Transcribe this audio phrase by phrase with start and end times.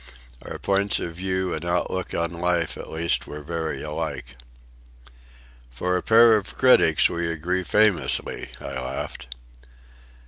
[0.41, 4.35] Our points of view and outlook on life at least were very alike.
[5.69, 9.27] "For a pair of critics we agree famously," I laughed.